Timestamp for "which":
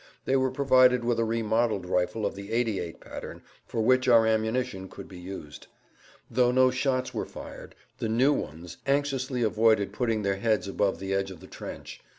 3.83-4.07